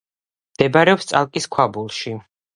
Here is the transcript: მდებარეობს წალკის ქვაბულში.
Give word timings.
მდებარეობს 0.53 1.11
წალკის 1.13 1.47
ქვაბულში. 1.57 2.17